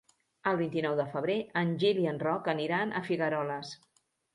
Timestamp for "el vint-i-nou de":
0.51-1.05